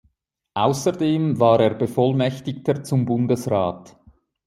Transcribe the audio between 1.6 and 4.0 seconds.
Bevollmächtigter zum Bundesrat.